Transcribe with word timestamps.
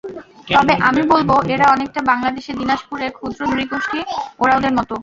তবে 0.49 0.73
আমি 0.87 1.01
বলব 1.11 1.29
এরা 1.53 1.65
অনেকটা 1.71 2.01
বাংলাদেশের 2.11 2.55
দিনাজপুরের 2.57 3.11
ক্ষুদ্র 3.17 3.41
নৃগোষ্ঠী 3.51 3.99
ওঁরাওদের 4.39 4.73
মতো। 4.77 4.95